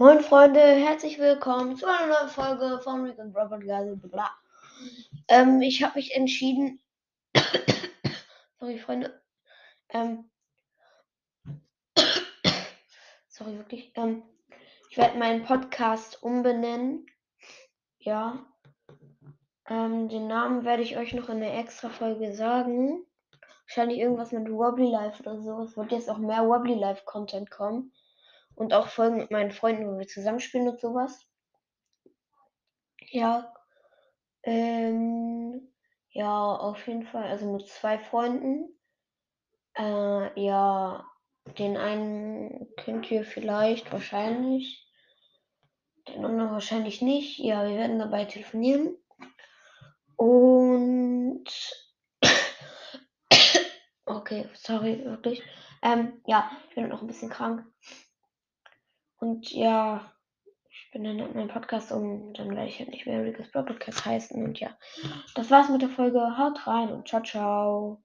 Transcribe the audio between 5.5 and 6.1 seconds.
ich habe